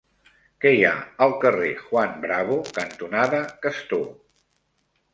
[0.63, 0.93] Què hi ha
[1.25, 4.07] al carrer Juan Bravo cantonada Castor?